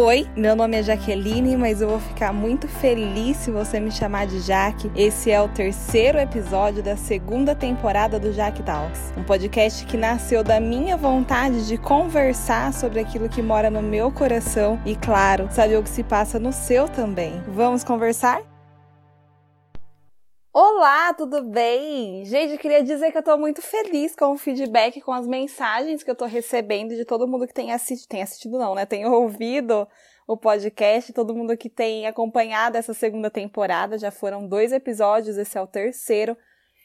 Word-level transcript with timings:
Oi, 0.00 0.28
meu 0.36 0.54
nome 0.54 0.76
é 0.76 0.82
Jaqueline, 0.84 1.56
mas 1.56 1.80
eu 1.80 1.88
vou 1.88 1.98
ficar 1.98 2.32
muito 2.32 2.68
feliz 2.68 3.36
se 3.38 3.50
você 3.50 3.80
me 3.80 3.90
chamar 3.90 4.28
de 4.28 4.38
Jaque. 4.38 4.88
Esse 4.94 5.28
é 5.32 5.42
o 5.42 5.48
terceiro 5.48 6.18
episódio 6.18 6.84
da 6.84 6.96
segunda 6.96 7.52
temporada 7.52 8.16
do 8.16 8.32
Jaque 8.32 8.62
Talks, 8.62 9.12
um 9.16 9.24
podcast 9.24 9.84
que 9.86 9.96
nasceu 9.96 10.44
da 10.44 10.60
minha 10.60 10.96
vontade 10.96 11.66
de 11.66 11.76
conversar 11.76 12.72
sobre 12.72 13.00
aquilo 13.00 13.28
que 13.28 13.42
mora 13.42 13.70
no 13.70 13.82
meu 13.82 14.12
coração 14.12 14.80
e, 14.86 14.94
claro, 14.94 15.48
saber 15.50 15.76
o 15.76 15.82
que 15.82 15.90
se 15.90 16.04
passa 16.04 16.38
no 16.38 16.52
seu 16.52 16.88
também. 16.88 17.42
Vamos 17.48 17.82
conversar? 17.82 18.40
Olá, 20.60 21.14
tudo 21.14 21.40
bem? 21.44 22.24
Gente, 22.24 22.58
queria 22.58 22.82
dizer 22.82 23.12
que 23.12 23.18
eu 23.18 23.22
tô 23.22 23.38
muito 23.38 23.62
feliz 23.62 24.16
com 24.16 24.32
o 24.32 24.36
feedback, 24.36 25.00
com 25.00 25.12
as 25.12 25.24
mensagens 25.24 26.02
que 26.02 26.10
eu 26.10 26.16
tô 26.16 26.24
recebendo 26.24 26.96
de 26.96 27.04
todo 27.04 27.28
mundo 27.28 27.46
que 27.46 27.54
tem 27.54 27.70
assistido, 27.70 28.08
tem 28.08 28.22
assistido 28.22 28.58
não, 28.58 28.74
né? 28.74 28.84
Tem 28.84 29.06
ouvido 29.06 29.86
o 30.26 30.36
podcast, 30.36 31.12
todo 31.12 31.32
mundo 31.32 31.56
que 31.56 31.70
tem 31.70 32.08
acompanhado 32.08 32.76
essa 32.76 32.92
segunda 32.92 33.30
temporada. 33.30 33.96
Já 33.96 34.10
foram 34.10 34.48
dois 34.48 34.72
episódios, 34.72 35.38
esse 35.38 35.56
é 35.56 35.62
o 35.62 35.66
terceiro. 35.68 36.36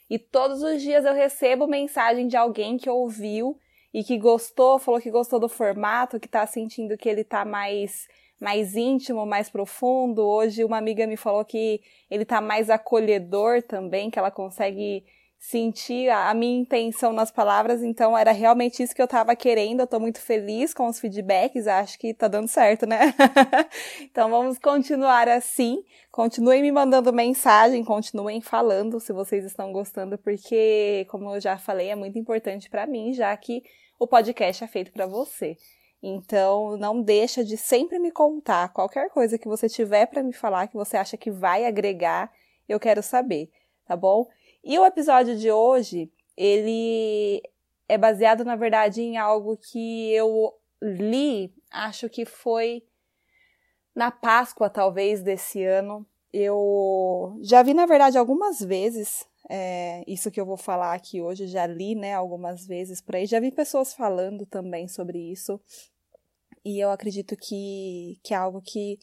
E 0.08 0.20
todos 0.20 0.62
os 0.62 0.80
dias 0.80 1.04
eu 1.04 1.16
recebo 1.16 1.66
mensagem 1.66 2.28
de 2.28 2.38
alguém 2.38 2.78
que 2.78 2.92
ouviu 2.92 3.58
e 3.92 4.04
que 4.04 4.20
gostou, 4.20 4.78
falou 4.78 5.02
que 5.02 5.10
gostou 5.10 5.40
do 5.40 5.50
formato, 5.50 6.20
que 6.20 6.28
tá 6.28 6.46
sentindo 6.46 6.96
que 6.96 7.10
ele 7.10 7.24
tá 7.24 7.44
mais 7.44 8.08
mais 8.44 8.76
íntimo, 8.76 9.26
mais 9.26 9.50
profundo. 9.50 10.22
Hoje 10.22 10.66
uma 10.66 10.78
amiga 10.78 11.08
me 11.08 11.16
falou 11.16 11.46
que 11.46 11.82
ele 12.12 12.26
tá 12.26 12.42
mais 12.42 12.70
acolhedor 12.70 13.64
também, 13.64 14.12
que 14.12 14.20
ela 14.20 14.30
consegue 14.30 15.06
sentir 15.40 16.10
a, 16.10 16.34
minha 16.34 16.62
intenção 16.62 17.12
nas 17.12 17.30
palavras, 17.30 17.84
então 17.84 18.18
era 18.18 18.32
realmente 18.32 18.82
isso 18.82 18.96
que 18.96 19.02
eu 19.02 19.08
tava 19.08 19.36
querendo. 19.36 19.82
Eu 19.82 19.88
tô 19.88 20.00
muito 20.00 20.20
feliz 20.20 20.74
com 20.74 20.88
os 20.88 21.00
feedbacks, 21.00 21.68
acho 21.68 21.98
que 22.00 22.14
tá 22.14 22.28
dando 22.28 22.48
certo, 22.48 22.86
né? 22.86 23.14
então 24.02 24.30
vamos 24.30 24.58
continuar 24.58 25.28
assim. 25.28 25.84
Continuem 26.12 26.62
me 26.62 26.72
mandando 26.72 27.12
mensagem, 27.12 27.84
continuem 27.84 28.42
falando 28.42 29.00
se 29.00 29.12
vocês 29.12 29.44
estão 29.46 29.72
gostando, 29.74 30.18
porque 30.18 31.06
como 31.10 31.34
eu 31.36 31.42
já 31.42 31.58
falei, 31.58 31.90
é 31.90 31.96
muito 31.96 32.18
importante 32.18 32.70
para 32.70 32.88
mim, 32.88 33.14
já 33.14 33.36
que 33.36 33.64
o 34.00 34.08
podcast 34.08 34.64
é 34.64 34.68
feito 34.68 34.92
para 34.92 35.06
você. 35.06 35.58
Então, 36.06 36.76
não 36.76 37.02
deixa 37.02 37.46
de 37.46 37.56
sempre 37.56 37.98
me 37.98 38.12
contar 38.12 38.74
qualquer 38.74 39.10
coisa 39.10 39.38
que 39.38 39.48
você 39.48 39.70
tiver 39.70 40.06
para 40.06 40.22
me 40.22 40.34
falar 40.34 40.68
que 40.68 40.76
você 40.76 40.98
acha 40.98 41.16
que 41.16 41.32
vai 41.32 41.66
agregar, 41.66 42.30
eu 42.68 42.78
quero 42.78 43.02
saber, 43.02 43.50
tá 43.86 43.96
bom? 43.96 44.28
E 44.62 44.78
o 44.78 44.86
episódio 44.86 45.38
de 45.38 45.50
hoje, 45.50 46.12
ele 46.36 47.42
é 47.88 47.98
baseado 47.98 48.44
na 48.44 48.58
verdade 48.58 49.02
em 49.02 49.16
algo 49.16 49.56
que 49.56 50.12
eu 50.12 50.54
li, 50.82 51.54
acho 51.72 52.10
que 52.10 52.26
foi 52.26 52.84
na 53.96 54.12
Páscoa 54.12 54.70
talvez 54.70 55.24
desse 55.24 55.64
ano. 55.64 56.06
Eu 56.34 57.38
já 57.42 57.64
vi 57.64 57.74
na 57.74 57.86
verdade 57.86 58.18
algumas 58.18 58.60
vezes 58.60 59.26
é, 59.50 60.04
isso 60.08 60.32
que 60.32 60.40
eu 60.40 60.46
vou 60.46 60.58
falar 60.58 60.94
aqui 60.94 61.22
hoje, 61.22 61.48
já 61.48 61.66
li, 61.66 61.96
né, 61.96 62.14
algumas 62.14 62.66
vezes 62.66 63.02
por 63.02 63.16
aí, 63.16 63.26
já 63.26 63.40
vi 63.40 63.52
pessoas 63.52 63.94
falando 63.94 64.46
também 64.46 64.88
sobre 64.88 65.18
isso. 65.18 65.62
E 66.66 66.80
eu 66.80 66.90
acredito 66.92 67.36
que, 67.36 68.20
que 68.24 68.34
é 68.34 68.38
algo 68.38 68.62
que 68.62 69.00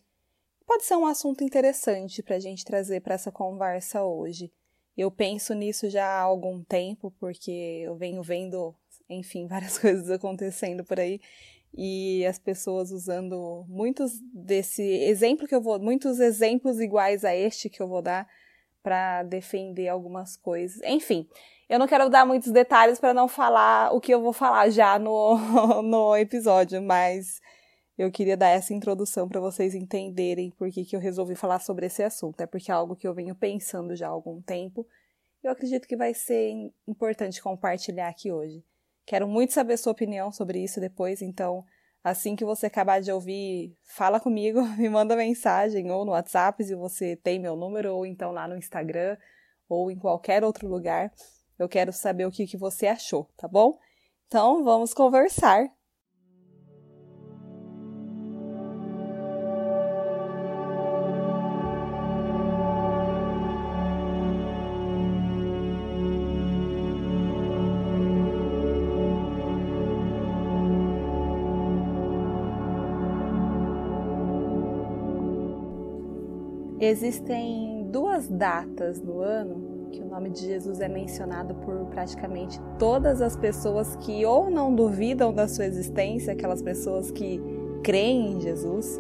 pode 0.66 0.84
ser 0.84 0.97
um 0.97 1.06
assunto 1.06 1.44
interessante 1.44 2.22
para 2.22 2.36
a 2.36 2.41
gente 2.41 2.64
trazer 2.64 3.00
para 3.00 3.14
essa 3.14 3.30
conversa 3.30 4.03
hoje. 4.05 4.53
Eu 4.97 5.11
penso 5.11 5.55
nisso 5.55 5.88
já 5.88 6.06
há 6.06 6.20
algum 6.20 6.62
tempo, 6.62 7.12
porque 7.19 7.83
eu 7.84 7.97
venho 7.97 8.22
vendo, 8.22 8.75
enfim, 9.08 9.47
várias 9.48 9.78
coisas 9.78 10.11
acontecendo 10.11 10.84
por 10.84 10.98
aí 10.98 11.20
e 11.72 12.27
as 12.27 12.38
pessoas 12.38 12.91
usando 12.91 13.64
muitos 13.69 14.19
desse 14.33 14.83
exemplo 14.83 15.47
que 15.47 15.55
eu 15.55 15.61
vou, 15.61 15.78
muitos 15.78 16.19
exemplos 16.19 16.81
iguais 16.81 17.25
a 17.25 17.34
este 17.34 17.70
que 17.70 17.81
eu 17.81 17.88
vou 17.88 18.03
dar 18.03 18.28
para 18.83 19.23
defender 19.23 19.89
algumas 19.89 20.36
coisas. 20.36 20.81
Enfim, 20.83 21.28
eu 21.69 21.78
não 21.78 21.87
quero 21.87 22.09
dar 22.09 22.27
muitos 22.27 22.50
detalhes 22.50 22.99
para 22.99 23.15
não 23.15 23.28
falar 23.28 23.94
o 23.94 24.00
que 24.00 24.12
eu 24.12 24.21
vou 24.21 24.32
falar 24.32 24.71
já 24.71 24.99
no, 24.99 25.38
no 25.82 26.16
episódio, 26.16 26.82
mas 26.82 27.41
eu 27.97 28.10
queria 28.10 28.37
dar 28.37 28.49
essa 28.49 28.72
introdução 28.72 29.28
para 29.28 29.41
vocês 29.41 29.75
entenderem 29.75 30.50
por 30.50 30.71
que, 30.71 30.84
que 30.84 30.97
eu 30.97 31.00
resolvi 31.00 31.34
falar 31.34 31.60
sobre 31.60 31.87
esse 31.87 32.03
assunto. 32.03 32.41
É 32.41 32.47
porque 32.47 32.71
é 32.71 32.75
algo 32.75 32.97
que 32.97 33.06
eu 33.06 33.15
venho 33.15 33.34
pensando 33.34 33.94
já 33.94 34.06
há 34.06 34.10
algum 34.10 34.41
tempo. 34.41 34.87
Eu 35.43 35.53
acredito 35.53 35.87
que 35.87 35.97
vai 35.97 36.15
ser 36.15 36.72
importante 36.88 37.43
compartilhar 37.43 38.09
aqui 38.09 38.33
hoje. 38.33 38.65
Quero 39.06 39.28
muito 39.28 39.53
saber 39.53 39.77
sua 39.77 39.93
opinião 39.93 40.33
sobre 40.33 40.62
isso 40.62 40.81
depois, 40.81 41.21
então 41.21 41.65
assim 42.03 42.34
que 42.37 42.44
você 42.44 42.66
acabar 42.66 43.00
de 43.00 43.12
ouvir, 43.12 43.77
fala 43.83 44.21
comigo, 44.21 44.62
me 44.78 44.88
manda 44.88 45.16
mensagem 45.16 45.91
ou 45.91 46.05
no 46.05 46.12
WhatsApp 46.12 46.62
se 46.65 46.75
você 46.75 47.16
tem 47.16 47.38
meu 47.38 47.56
número, 47.56 47.94
ou 47.94 48.06
então 48.06 48.33
lá 48.33 48.49
no 48.49 48.56
Instagram, 48.56 49.16
ou 49.69 49.91
em 49.91 49.99
qualquer 49.99 50.44
outro 50.44 50.69
lugar. 50.69 51.12
Eu 51.59 51.69
quero 51.69 51.93
saber 51.93 52.27
o 52.27 52.31
que, 52.31 52.47
que 52.47 52.56
você 52.56 52.87
achou, 52.87 53.28
tá 53.37 53.47
bom? 53.47 53.78
Então, 54.27 54.65
vamos 54.65 54.94
conversar. 54.94 55.71
Existem 76.80 77.88
duas 77.91 78.26
datas 78.26 79.02
no 79.02 79.20
ano 79.20 79.88
que 79.92 80.00
o 80.00 80.06
nome 80.06 80.30
de 80.30 80.46
Jesus 80.46 80.80
é 80.80 80.88
mencionado 80.88 81.54
por 81.56 81.74
praticamente 81.91 82.58
todas 82.78 83.20
as 83.20 83.36
pessoas 83.36 83.96
que 83.96 84.24
ou 84.24 84.48
não 84.48 84.74
duvidam 84.74 85.30
da 85.30 85.46
sua 85.46 85.66
existência, 85.66 86.32
aquelas 86.32 86.62
pessoas 86.62 87.10
que 87.10 87.38
creem 87.82 88.32
em 88.32 88.41
Jesus, 88.41 88.98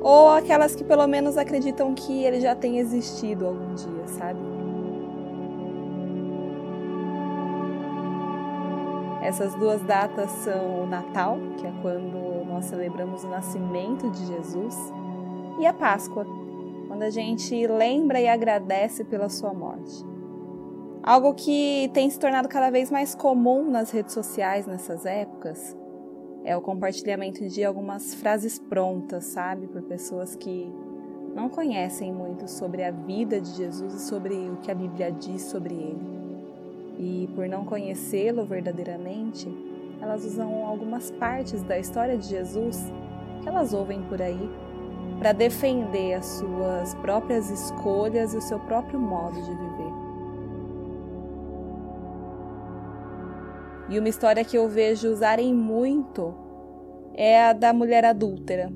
ou 0.00 0.30
aquelas 0.30 0.74
que 0.74 0.82
pelo 0.82 1.06
menos 1.06 1.36
acreditam 1.36 1.94
que 1.94 2.24
ele 2.24 2.40
já 2.40 2.54
tem 2.54 2.78
existido 2.78 3.46
algum 3.46 3.74
dia, 3.74 4.06
sabe? 4.06 4.40
Essas 9.22 9.54
duas 9.56 9.82
datas 9.82 10.30
são 10.30 10.84
o 10.84 10.86
Natal, 10.86 11.36
que 11.58 11.66
é 11.66 11.72
quando 11.82 12.46
nós 12.46 12.64
celebramos 12.64 13.24
o 13.24 13.28
nascimento 13.28 14.10
de 14.10 14.24
Jesus, 14.24 14.74
e 15.58 15.66
a 15.66 15.74
Páscoa, 15.74 16.26
quando 17.00 17.08
a 17.08 17.10
gente 17.10 17.66
lembra 17.66 18.20
e 18.20 18.28
agradece 18.28 19.04
pela 19.04 19.30
sua 19.30 19.54
morte. 19.54 20.04
Algo 21.02 21.32
que 21.32 21.90
tem 21.94 22.10
se 22.10 22.18
tornado 22.18 22.46
cada 22.46 22.68
vez 22.68 22.90
mais 22.90 23.14
comum 23.14 23.70
nas 23.70 23.90
redes 23.90 24.12
sociais 24.12 24.66
nessas 24.66 25.06
épocas 25.06 25.74
é 26.44 26.54
o 26.54 26.60
compartilhamento 26.60 27.48
de 27.48 27.64
algumas 27.64 28.12
frases 28.12 28.58
prontas, 28.58 29.24
sabe, 29.24 29.66
por 29.66 29.80
pessoas 29.80 30.36
que 30.36 30.70
não 31.34 31.48
conhecem 31.48 32.12
muito 32.12 32.46
sobre 32.46 32.84
a 32.84 32.90
vida 32.90 33.40
de 33.40 33.48
Jesus 33.48 33.94
e 33.94 34.00
sobre 34.00 34.34
o 34.34 34.56
que 34.56 34.70
a 34.70 34.74
Bíblia 34.74 35.10
diz 35.10 35.40
sobre 35.44 35.72
ele. 35.72 36.20
E 36.98 37.30
por 37.34 37.48
não 37.48 37.64
conhecê-lo 37.64 38.44
verdadeiramente, 38.44 39.48
elas 40.02 40.22
usam 40.26 40.66
algumas 40.66 41.10
partes 41.12 41.62
da 41.62 41.78
história 41.78 42.18
de 42.18 42.28
Jesus 42.28 42.78
que 43.40 43.48
elas 43.48 43.72
ouvem 43.72 44.02
por 44.02 44.20
aí 44.20 44.50
para 45.20 45.32
defender 45.32 46.14
as 46.14 46.24
suas 46.24 46.94
próprias 46.94 47.50
escolhas 47.50 48.32
e 48.32 48.38
o 48.38 48.40
seu 48.40 48.58
próprio 48.58 48.98
modo 48.98 49.34
de 49.34 49.50
viver. 49.50 49.92
E 53.90 53.98
uma 53.98 54.08
história 54.08 54.42
que 54.42 54.56
eu 54.56 54.66
vejo 54.66 55.10
usarem 55.12 55.52
muito 55.52 56.34
é 57.12 57.44
a 57.44 57.52
da 57.52 57.70
mulher 57.70 58.02
adúltera. 58.02 58.72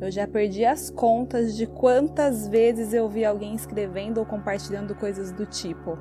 Eu 0.00 0.12
já 0.12 0.28
perdi 0.28 0.64
as 0.64 0.90
contas 0.90 1.56
de 1.56 1.66
quantas 1.66 2.46
vezes 2.46 2.94
eu 2.94 3.08
vi 3.08 3.24
alguém 3.24 3.56
escrevendo 3.56 4.18
ou 4.18 4.26
compartilhando 4.26 4.94
coisas 4.94 5.32
do 5.32 5.44
tipo. 5.44 5.98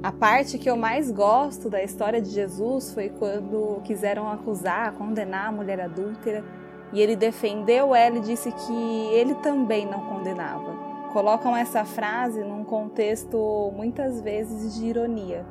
A 0.00 0.12
parte 0.12 0.58
que 0.58 0.70
eu 0.70 0.76
mais 0.76 1.10
gosto 1.10 1.68
da 1.68 1.82
história 1.82 2.22
de 2.22 2.30
Jesus 2.30 2.94
foi 2.94 3.08
quando 3.08 3.80
quiseram 3.82 4.30
acusar, 4.30 4.92
condenar 4.92 5.48
a 5.48 5.52
mulher 5.52 5.80
adúltera 5.80 6.44
e 6.92 7.00
ele 7.00 7.16
defendeu 7.16 7.94
ela 7.94 8.18
e 8.18 8.20
disse 8.20 8.50
que 8.52 9.06
ele 9.12 9.34
também 9.36 9.86
não 9.86 10.00
condenava. 10.06 10.74
Colocam 11.12 11.56
essa 11.56 11.84
frase 11.84 12.42
num 12.42 12.64
contexto 12.64 13.72
muitas 13.74 14.20
vezes 14.20 14.74
de 14.74 14.86
ironia 14.86 15.44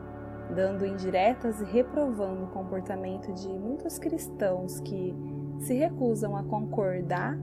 dando 0.50 0.86
indiretas 0.86 1.62
e 1.62 1.66
reprovando 1.66 2.46
o 2.46 2.48
comportamento 2.48 3.32
de 3.34 3.48
muitos 3.48 4.00
cristãos 4.00 4.80
que 4.80 5.16
se 5.60 5.74
recusam 5.74 6.36
a 6.36 6.44
concordar 6.44 7.38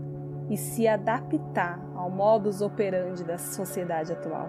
e 0.50 0.56
se 0.56 0.86
adaptar 0.86 1.80
ao 1.94 2.10
modus 2.10 2.60
operandi 2.60 3.24
da 3.24 3.38
sociedade 3.38 4.12
atual. 4.12 4.48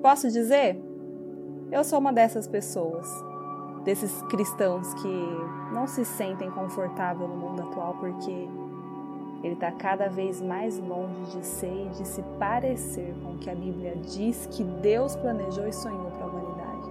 Posso 0.00 0.30
dizer? 0.30 0.80
Eu 1.70 1.84
sou 1.84 1.98
uma 1.98 2.12
dessas 2.12 2.48
pessoas. 2.48 3.08
Desses 3.84 4.22
cristãos 4.22 4.92
que 4.94 5.72
não 5.72 5.86
se 5.86 6.04
sentem 6.04 6.50
confortáveis 6.50 7.28
no 7.28 7.36
mundo 7.36 7.62
atual 7.62 7.94
porque 7.98 8.48
ele 9.42 9.54
está 9.54 9.72
cada 9.72 10.08
vez 10.08 10.40
mais 10.40 10.78
longe 10.78 11.38
de 11.38 11.46
ser 11.46 11.86
e 11.86 11.88
de 11.90 12.06
se 12.06 12.22
parecer 12.38 13.14
com 13.22 13.32
o 13.32 13.38
que 13.38 13.48
a 13.48 13.54
Bíblia 13.54 13.96
diz 13.96 14.46
que 14.46 14.62
Deus 14.62 15.16
planejou 15.16 15.66
e 15.66 15.72
sonhou 15.72 16.10
para 16.10 16.24
a 16.24 16.28
humanidade. 16.28 16.90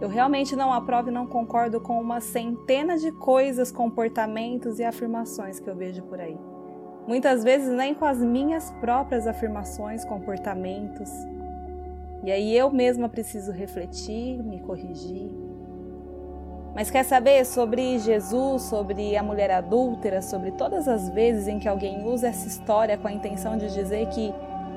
Eu 0.00 0.08
realmente 0.08 0.56
não 0.56 0.72
aprovo 0.72 1.08
e 1.08 1.12
não 1.12 1.26
concordo 1.26 1.80
com 1.80 2.00
uma 2.00 2.20
centena 2.20 2.98
de 2.98 3.12
coisas, 3.12 3.70
comportamentos 3.70 4.78
e 4.78 4.84
afirmações 4.84 5.60
que 5.60 5.68
eu 5.68 5.74
vejo 5.74 6.02
por 6.02 6.20
aí. 6.20 6.38
Muitas 7.06 7.44
vezes 7.44 7.68
nem 7.68 7.94
com 7.94 8.04
as 8.04 8.18
minhas 8.18 8.70
próprias 8.80 9.26
afirmações, 9.26 10.04
comportamentos. 10.04 11.10
E 12.24 12.32
aí 12.32 12.56
eu 12.56 12.70
mesma 12.70 13.08
preciso 13.08 13.52
refletir, 13.52 14.42
me 14.42 14.60
corrigir, 14.60 15.30
mas 16.76 16.90
quer 16.90 17.04
saber 17.04 17.42
sobre 17.46 17.98
Jesus, 17.98 18.64
sobre 18.64 19.16
a 19.16 19.22
mulher 19.22 19.50
adúltera, 19.50 20.20
sobre 20.20 20.50
todas 20.50 20.86
as 20.86 21.08
vezes 21.08 21.48
em 21.48 21.58
que 21.58 21.66
alguém 21.66 22.06
usa 22.06 22.28
essa 22.28 22.46
história 22.46 22.98
com 22.98 23.08
a 23.08 23.12
intenção 23.12 23.56
de 23.56 23.72
dizer 23.72 24.06
que 24.08 24.30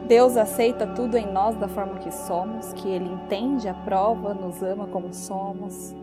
Deus 0.07 0.37
aceita 0.37 0.87
tudo 0.87 1.17
em 1.17 1.29
nós 1.29 1.57
da 1.57 1.67
forma 1.67 1.99
que 1.99 2.09
somos, 2.09 2.71
que 2.71 2.87
Ele 2.87 3.03
entende, 3.03 3.67
aprova, 3.67 4.33
nos 4.33 4.63
ama 4.63 4.87
como 4.87 5.13
somos. 5.13 5.93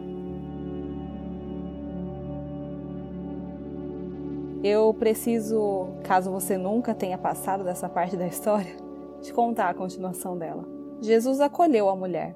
Eu 4.62 4.92
preciso, 4.92 5.88
caso 6.04 6.31
você 6.31 6.58
nunca 6.58 6.94
tenha 6.94 7.16
passado 7.16 7.64
dessa 7.64 7.88
parte 7.88 8.19
da 8.19 8.26
história, 8.26 8.76
te 9.22 9.32
contar 9.32 9.70
a 9.70 9.75
continuação 9.75 10.37
dela. 10.37 10.62
Jesus 11.00 11.40
acolheu 11.40 11.88
a 11.88 11.96
mulher 11.96 12.34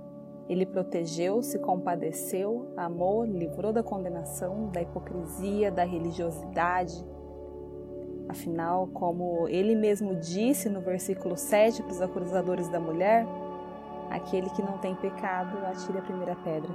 ele 0.51 0.67
protegeu, 0.67 1.41
se 1.45 1.61
compadeceu, 1.61 2.73
amou, 2.77 3.25
livrou 3.25 3.73
da 3.73 3.85
condenação, 3.85 4.69
da 4.73 4.83
hipocrisia, 4.83 5.71
da 5.71 5.85
religiosidade. 5.85 7.07
Afinal, 8.29 8.89
como 8.89 9.47
ele 9.47 9.77
mesmo 9.77 10.17
disse 10.17 10.69
no 10.69 10.81
versículo 10.81 11.37
7 11.37 11.85
para 11.85 11.93
os 11.93 12.03
acusadores 12.03 12.69
da 12.69 12.81
mulher, 12.81 13.25
aquele 14.11 14.51
que 14.51 14.61
não 14.61 14.77
tem 14.79 14.93
pecado, 14.97 15.57
atire 15.67 15.99
a 15.99 16.03
primeira 16.03 16.35
pedra. 16.35 16.73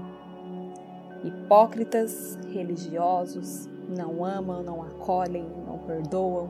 Hipócritas, 1.21 2.39
religiosos, 2.53 3.69
não 3.89 4.23
amam, 4.23 4.63
não 4.63 4.83
acolhem, 4.83 5.49
não 5.67 5.79
perdoam. 5.79 6.49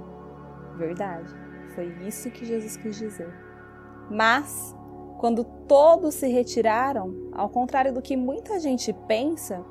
Verdade, 0.78 1.34
foi 1.74 1.88
isso 2.08 2.30
que 2.30 2.46
Jesus 2.46 2.78
quis 2.78 2.96
dizer. 2.96 3.34
Mas 4.12 4.76
quando 5.18 5.55
todos 5.68 6.16
se 6.16 6.28
retiraram, 6.28 7.30
ao 7.32 7.50
contrário 7.50 7.94
do 7.94 8.02
que 8.02 8.16
muita 8.16 8.60
gente 8.60 8.94
pensa, 9.08 9.64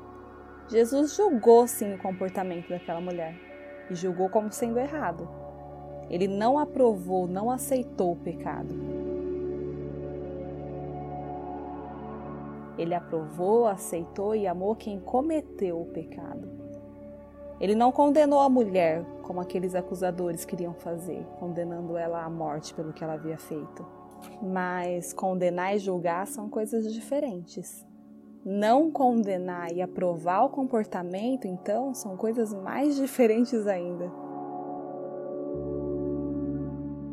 Jesus 0.67 1.15
julgou 1.15 1.67
sim 1.67 1.93
o 1.93 1.97
comportamento 1.97 2.69
daquela 2.69 2.99
mulher 2.99 3.35
e 3.89 3.95
julgou 3.95 4.29
como 4.29 4.51
sendo 4.51 4.79
errado. 4.79 5.27
Ele 6.09 6.27
não 6.27 6.57
aprovou, 6.57 7.27
não 7.27 7.49
aceitou 7.49 8.13
o 8.13 8.15
pecado. 8.15 8.75
Ele 12.77 12.93
aprovou, 12.93 13.67
aceitou 13.67 14.35
e 14.35 14.45
amou 14.45 14.75
quem 14.75 14.99
cometeu 14.99 15.81
o 15.81 15.85
pecado. 15.85 16.47
Ele 17.59 17.73
não 17.73 17.91
condenou 17.91 18.41
a 18.41 18.49
mulher 18.49 19.03
como 19.23 19.39
aqueles 19.39 19.75
acusadores 19.75 20.43
queriam 20.43 20.73
fazer, 20.73 21.25
condenando 21.39 21.95
ela 21.95 22.23
à 22.23 22.29
morte 22.29 22.73
pelo 22.73 22.91
que 22.91 23.03
ela 23.03 23.13
havia 23.13 23.37
feito. 23.37 23.94
Mas 24.41 25.13
condenar 25.13 25.75
e 25.75 25.79
julgar 25.79 26.27
são 26.27 26.49
coisas 26.49 26.93
diferentes. 26.93 27.85
Não 28.43 28.91
condenar 28.91 29.71
e 29.71 29.81
aprovar 29.81 30.45
o 30.45 30.49
comportamento, 30.49 31.47
então, 31.47 31.93
são 31.93 32.15
coisas 32.15 32.53
mais 32.53 32.95
diferentes 32.97 33.65
ainda. 33.65 34.11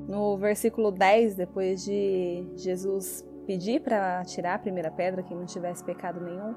No 0.07 0.37
versículo 0.37 0.91
10, 0.91 1.37
depois 1.37 1.83
de 1.83 2.45
Jesus 2.55 3.25
pedir 3.47 3.81
para 3.81 4.23
tirar 4.25 4.55
a 4.55 4.59
primeira 4.59 4.91
pedra, 4.91 5.23
quem 5.23 5.37
não 5.37 5.47
tivesse 5.47 5.83
pecado 5.83 6.21
nenhum, 6.21 6.55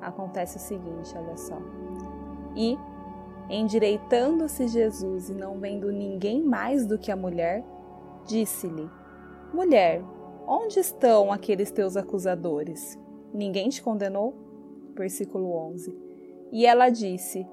acontece 0.00 0.56
o 0.56 0.60
seguinte: 0.60 1.12
olha 1.14 1.36
só. 1.36 1.58
E, 2.54 2.78
endireitando-se 3.50 4.66
Jesus 4.68 5.28
e 5.28 5.34
não 5.34 5.58
vendo 5.58 5.92
ninguém 5.92 6.42
mais 6.42 6.86
do 6.86 6.98
que 6.98 7.12
a 7.12 7.16
mulher, 7.16 7.62
disse-lhe: 8.24 8.88
Mulher, 9.52 10.02
onde 10.46 10.80
estão 10.80 11.32
aqueles 11.32 11.70
teus 11.70 11.96
acusadores? 11.96 12.98
Ninguém 13.32 13.68
te 13.68 13.82
condenou? 13.82 14.34
Versículo 14.94 15.52
11. 15.52 15.96
E 16.52 16.66
ela 16.66 16.88
disse: 16.88 17.46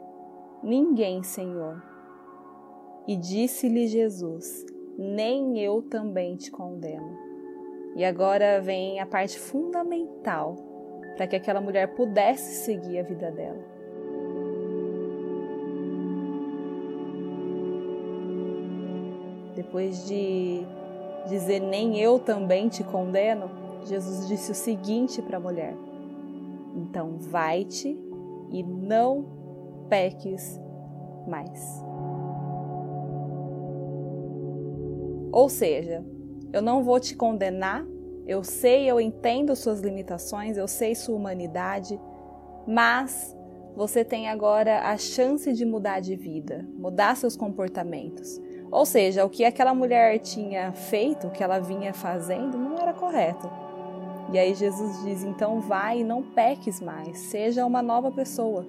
Ninguém, 0.62 1.24
Senhor. 1.24 1.82
E 3.08 3.16
disse-lhe 3.16 3.88
Jesus: 3.88 4.66
Nem 4.98 5.60
eu 5.60 5.82
também 5.82 6.36
te 6.36 6.50
condeno. 6.50 7.18
E 7.96 8.04
agora 8.04 8.60
vem 8.60 9.00
a 9.00 9.06
parte 9.06 9.38
fundamental 9.40 10.56
para 11.16 11.28
que 11.28 11.36
aquela 11.36 11.62
mulher 11.62 11.94
pudesse 11.94 12.64
seguir 12.64 13.00
a 13.00 13.04
vida 13.04 13.30
dela. 13.30 13.64
Depois 19.56 20.08
de 20.08 20.66
dizer 21.28 21.60
nem 21.60 22.00
eu 22.00 22.20
também 22.20 22.70
te 22.70 22.84
condeno, 22.84 23.50
Jesus 23.86 24.28
disse 24.28 24.52
o 24.52 24.56
seguinte 24.56 25.22
para 25.22 25.38
a 25.38 25.40
mulher: 25.40 25.76
Então 26.76 27.18
vai-te 27.18 27.98
e 28.52 28.64
não 28.64 29.26
peques 29.90 30.60
mais. 31.28 31.84
Ou 35.32 35.50
seja, 35.50 36.06
eu 36.52 36.62
não 36.62 36.84
vou 36.84 37.00
te 37.00 37.16
condenar, 37.16 37.84
eu 38.28 38.44
sei, 38.44 38.90
eu 38.90 39.02
entendo 39.02 39.56
suas 39.56 39.82
limitações, 39.82 40.58
eu 40.58 40.68
sei 40.68 40.94
sua 40.94 41.16
humanidade, 41.16 42.00
mas 42.68 43.36
você 43.76 44.06
tem 44.06 44.30
agora 44.30 44.82
a 44.82 44.98
chance 44.98 45.52
de 45.52 45.66
mudar 45.66 46.00
de 46.00 46.16
vida, 46.16 46.66
mudar 46.78 47.18
seus 47.18 47.36
comportamentos. 47.36 48.40
Ou 48.74 48.88
seja, 48.88 49.24
o 49.24 49.30
que 49.30 49.46
aquela 49.46 49.72
mulher 49.72 50.18
tinha 50.18 50.72
feito, 50.72 51.28
o 51.28 51.30
que 51.30 51.44
ela 51.44 51.60
vinha 51.60 51.94
fazendo, 51.94 52.58
não 52.58 52.76
era 52.80 52.92
correto. 52.92 53.48
E 54.32 54.40
aí 54.40 54.56
Jesus 54.56 55.04
diz: 55.04 55.24
então 55.24 55.60
vai 55.60 56.00
e 56.00 56.04
não 56.04 56.24
peques 56.24 56.82
mais, 56.82 57.20
seja 57.20 57.68
uma 57.68 57.84
nova 57.84 58.12
pessoa. 58.12 58.66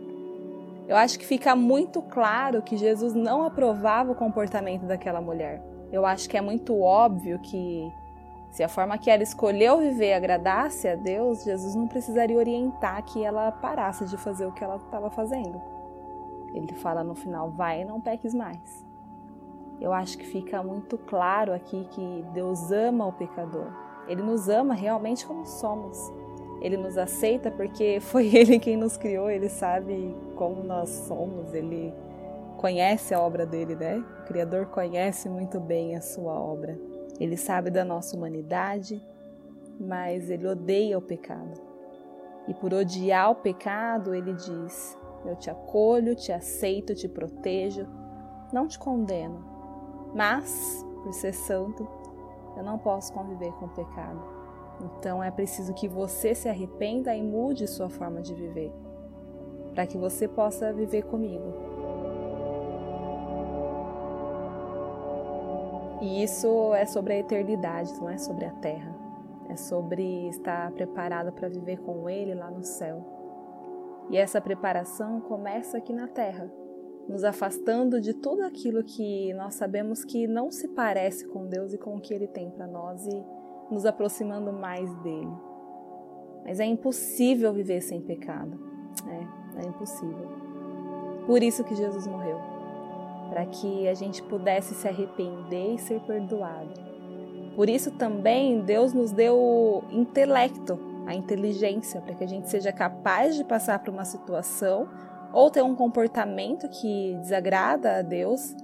Eu 0.86 0.94
acho 0.94 1.18
que 1.18 1.24
fica 1.24 1.56
muito 1.56 2.02
claro 2.02 2.60
que 2.60 2.76
Jesus 2.76 3.14
não 3.14 3.46
aprovava 3.46 4.12
o 4.12 4.14
comportamento 4.14 4.82
daquela 4.82 5.22
mulher. 5.22 5.62
Eu 5.90 6.04
acho 6.04 6.28
que 6.28 6.36
é 6.36 6.40
muito 6.42 6.78
óbvio 6.82 7.38
que, 7.38 7.90
se 8.50 8.62
a 8.62 8.68
forma 8.68 8.98
que 8.98 9.10
ela 9.10 9.22
escolheu 9.22 9.78
viver 9.78 10.12
agradasse 10.12 10.86
a 10.86 10.96
Deus, 10.96 11.44
Jesus 11.44 11.74
não 11.74 11.88
precisaria 11.88 12.36
orientar 12.36 13.02
que 13.04 13.24
ela 13.24 13.50
parasse 13.52 14.04
de 14.04 14.18
fazer 14.18 14.44
o 14.44 14.52
que 14.52 14.62
ela 14.62 14.76
estava 14.76 15.08
fazendo. 15.08 15.58
Ele 16.52 16.74
fala 16.74 17.02
no 17.02 17.14
final: 17.14 17.50
vai 17.52 17.80
e 17.80 17.84
não 17.86 18.02
peques 18.02 18.34
mais 18.34 18.83
eu 19.80 19.92
acho 19.92 20.16
que 20.18 20.26
fica 20.26 20.62
muito 20.62 20.96
claro 20.96 21.52
aqui 21.52 21.86
que 21.90 22.24
Deus 22.32 22.70
ama 22.70 23.06
o 23.06 23.12
pecador. 23.12 23.66
Ele 24.08 24.22
nos 24.22 24.48
ama 24.48 24.74
realmente 24.74 25.26
como 25.26 25.46
somos. 25.46 25.98
Ele 26.60 26.76
nos 26.76 26.96
aceita 26.96 27.50
porque 27.50 28.00
foi 28.02 28.34
Ele 28.34 28.58
quem 28.58 28.76
nos 28.76 28.96
criou, 28.96 29.30
Ele 29.30 29.48
sabe 29.48 30.14
como 30.36 30.62
nós 30.62 30.88
somos, 30.88 31.52
Ele 31.52 31.92
conhece 32.56 33.12
a 33.12 33.20
obra 33.20 33.44
dele, 33.44 33.74
né? 33.74 34.02
O 34.20 34.24
Criador 34.24 34.66
conhece 34.66 35.28
muito 35.28 35.60
bem 35.60 35.96
a 35.96 36.00
sua 36.00 36.32
obra. 36.32 36.78
Ele 37.20 37.36
sabe 37.36 37.70
da 37.70 37.84
nossa 37.84 38.16
humanidade, 38.16 39.04
mas 39.78 40.30
Ele 40.30 40.46
odeia 40.46 40.96
o 40.96 41.02
pecado. 41.02 41.60
E 42.48 42.54
por 42.54 42.72
odiar 42.72 43.30
o 43.30 43.36
pecado, 43.36 44.14
Ele 44.14 44.32
diz: 44.32 44.98
Eu 45.26 45.36
te 45.36 45.50
acolho, 45.50 46.14
te 46.14 46.32
aceito, 46.32 46.94
te 46.94 47.08
protejo, 47.08 47.86
não 48.52 48.66
te 48.66 48.78
condeno, 48.78 49.53
mas, 50.14 50.84
por 51.02 51.12
ser 51.12 51.32
santo, 51.32 51.86
eu 52.56 52.62
não 52.62 52.78
posso 52.78 53.12
conviver 53.12 53.52
com 53.54 53.66
o 53.66 53.70
pecado. 53.70 54.22
Então 54.80 55.22
é 55.22 55.30
preciso 55.30 55.74
que 55.74 55.88
você 55.88 56.34
se 56.34 56.48
arrependa 56.48 57.14
e 57.14 57.22
mude 57.22 57.66
sua 57.66 57.88
forma 57.88 58.20
de 58.22 58.34
viver, 58.34 58.72
para 59.74 59.86
que 59.86 59.98
você 59.98 60.28
possa 60.28 60.72
viver 60.72 61.02
comigo. 61.02 61.52
E 66.00 66.22
isso 66.22 66.74
é 66.74 66.84
sobre 66.84 67.14
a 67.14 67.18
eternidade, 67.18 67.92
não 68.00 68.10
é 68.10 68.18
sobre 68.18 68.44
a 68.44 68.50
terra. 68.50 68.94
É 69.48 69.56
sobre 69.56 70.28
estar 70.28 70.70
preparado 70.72 71.32
para 71.32 71.48
viver 71.48 71.78
com 71.80 72.08
Ele 72.08 72.34
lá 72.34 72.50
no 72.50 72.62
céu. 72.62 73.04
E 74.10 74.16
essa 74.16 74.40
preparação 74.40 75.20
começa 75.20 75.78
aqui 75.78 75.92
na 75.92 76.06
terra, 76.06 76.50
nos 77.08 77.24
afastando 77.24 78.00
de 78.00 78.14
tudo 78.14 78.42
aquilo 78.42 78.82
que 78.82 79.32
nós 79.34 79.54
sabemos 79.54 80.04
que 80.04 80.26
não 80.26 80.50
se 80.50 80.68
parece 80.68 81.26
com 81.28 81.46
Deus 81.46 81.72
e 81.72 81.78
com 81.78 81.96
o 81.96 82.00
que 82.00 82.14
Ele 82.14 82.26
tem 82.26 82.50
para 82.50 82.66
nós 82.66 83.06
e 83.06 83.24
nos 83.70 83.84
aproximando 83.84 84.52
mais 84.52 84.92
dele. 85.02 85.32
Mas 86.44 86.60
é 86.60 86.64
impossível 86.64 87.52
viver 87.52 87.80
sem 87.80 88.00
pecado. 88.00 88.58
É, 89.08 89.64
é 89.64 89.66
impossível. 89.66 90.28
Por 91.26 91.42
isso 91.42 91.64
que 91.64 91.74
Jesus 91.74 92.06
morreu 92.06 92.54
para 93.28 93.46
que 93.46 93.88
a 93.88 93.94
gente 93.94 94.22
pudesse 94.22 94.74
se 94.74 94.86
arrepender 94.86 95.74
e 95.74 95.78
ser 95.78 96.00
perdoado. 96.02 96.72
Por 97.56 97.68
isso 97.68 97.90
também 97.92 98.60
Deus 98.60 98.92
nos 98.92 99.12
deu 99.12 99.36
o 99.36 99.82
intelecto, 99.90 100.78
a 101.06 101.14
inteligência, 101.14 102.00
para 102.00 102.14
que 102.14 102.24
a 102.24 102.28
gente 102.28 102.48
seja 102.48 102.72
capaz 102.72 103.36
de 103.36 103.44
passar 103.44 103.78
por 103.80 103.92
uma 103.92 104.04
situação 104.04 104.88
ou 105.34 105.50
ter 105.50 105.62
um 105.62 105.74
comportamento 105.74 106.68
que 106.68 107.16
desagrada 107.20 107.98
a 107.98 108.02
Deus 108.02 108.54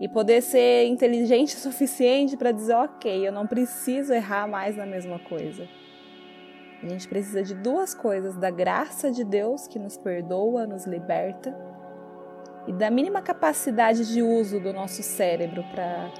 e 0.00 0.08
poder 0.08 0.40
ser 0.40 0.86
inteligente 0.86 1.54
o 1.54 1.58
suficiente 1.58 2.36
para 2.36 2.52
dizer, 2.52 2.74
ok, 2.74 3.28
eu 3.28 3.30
não 3.30 3.46
preciso 3.46 4.14
errar 4.14 4.48
mais 4.48 4.76
na 4.76 4.86
mesma 4.86 5.18
coisa. 5.18 5.68
A 6.82 6.88
gente 6.88 7.06
precisa 7.06 7.42
de 7.42 7.54
duas 7.54 7.94
coisas: 7.94 8.36
da 8.36 8.50
graça 8.50 9.10
de 9.10 9.24
Deus 9.24 9.66
que 9.66 9.78
nos 9.78 9.96
perdoa, 9.96 10.66
nos 10.66 10.86
liberta, 10.86 11.54
e 12.66 12.72
da 12.72 12.90
mínima 12.90 13.20
capacidade 13.20 14.10
de 14.12 14.22
uso 14.22 14.58
do 14.58 14.72
nosso 14.72 15.02
cérebro 15.02 15.62
para 15.70 16.10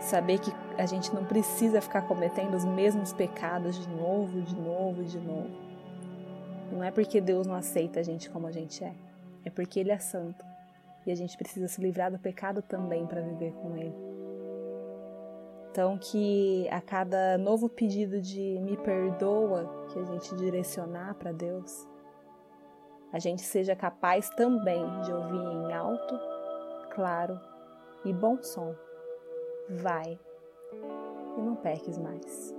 saber 0.00 0.38
que 0.38 0.52
a 0.76 0.86
gente 0.86 1.14
não 1.14 1.24
precisa 1.24 1.80
ficar 1.80 2.02
cometendo 2.02 2.54
os 2.54 2.64
mesmos 2.64 3.12
pecados 3.12 3.78
de 3.78 3.88
novo, 3.88 4.40
de 4.40 4.54
novo, 4.54 5.04
de 5.04 5.18
novo. 5.18 5.50
Não 6.72 6.84
é 6.84 6.90
porque 6.90 7.20
Deus 7.20 7.46
não 7.46 7.54
aceita 7.54 8.00
a 8.00 8.02
gente 8.02 8.28
como 8.30 8.46
a 8.46 8.52
gente 8.52 8.84
é, 8.84 8.92
é 9.48 9.50
porque 9.50 9.80
Ele 9.80 9.90
é 9.90 9.98
santo 9.98 10.44
e 11.06 11.10
a 11.10 11.14
gente 11.14 11.36
precisa 11.36 11.66
se 11.68 11.80
livrar 11.80 12.12
do 12.12 12.18
pecado 12.18 12.62
também 12.62 13.06
para 13.06 13.20
viver 13.20 13.52
com 13.54 13.76
Ele. 13.76 13.94
Então, 15.70 15.98
que 15.98 16.68
a 16.70 16.80
cada 16.80 17.38
novo 17.38 17.68
pedido 17.68 18.20
de 18.20 18.58
me 18.60 18.76
perdoa 18.76 19.86
que 19.92 19.98
a 19.98 20.04
gente 20.04 20.34
direcionar 20.36 21.14
para 21.14 21.32
Deus, 21.32 21.86
a 23.12 23.18
gente 23.18 23.42
seja 23.42 23.74
capaz 23.74 24.28
também 24.30 24.82
de 25.02 25.12
ouvir 25.12 25.36
em 25.36 25.72
alto, 25.72 26.18
claro 26.94 27.40
e 28.04 28.12
bom 28.12 28.42
som. 28.42 28.74
Vai 29.70 30.18
e 31.36 31.40
não 31.40 31.54
peques 31.56 31.96
mais. 31.96 32.57